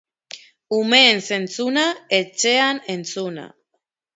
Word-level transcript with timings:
Umeen 0.77 1.21
zentzuna, 1.27 1.83
etxean 2.21 2.81
entzuna. 2.95 3.45